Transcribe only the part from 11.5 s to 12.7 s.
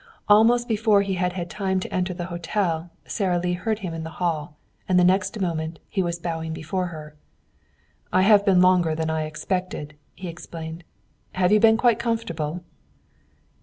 you been quite comfortable?"